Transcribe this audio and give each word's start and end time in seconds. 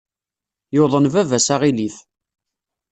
Yuḍen 0.75 1.05
baba-s 1.13 1.47
aɣilif. 1.53 1.97